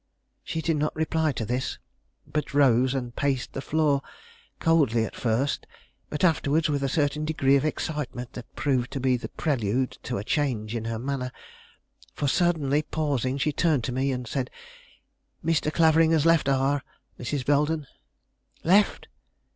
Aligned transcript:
She 0.43 0.63
did 0.63 0.77
not 0.77 0.95
reply 0.95 1.31
to 1.33 1.45
this, 1.45 1.77
but 2.25 2.55
rose 2.55 2.95
and 2.95 3.15
paced 3.15 3.53
the 3.53 3.61
floor, 3.61 4.01
coldly 4.57 5.05
at 5.05 5.15
first, 5.15 5.67
but 6.09 6.23
afterwards 6.23 6.69
with 6.69 6.81
a 6.81 6.89
certain 6.89 7.23
degree 7.23 7.55
of 7.55 7.63
excitement 7.65 8.33
that 8.33 8.55
proved 8.55 8.89
to 8.93 8.99
be 8.99 9.15
the 9.15 9.29
prelude 9.29 9.99
to 10.01 10.17
a 10.17 10.23
change 10.23 10.75
in 10.75 10.85
her 10.85 10.97
manner; 10.97 11.31
for, 12.15 12.27
suddenly 12.27 12.81
pausing, 12.81 13.37
she 13.37 13.51
turned 13.53 13.83
to 13.83 13.91
me 13.91 14.11
and 14.11 14.25
said: 14.25 14.49
"Mr. 15.45 15.71
Clavering 15.71 16.09
has 16.13 16.25
left 16.25 16.49
R, 16.49 16.81
Mrs. 17.19 17.45
Belden." 17.45 17.85
"Left!" 18.63 19.07